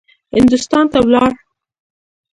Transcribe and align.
هندوستان 0.35 0.85
ته 0.91 0.97
ولاړ. 1.05 1.31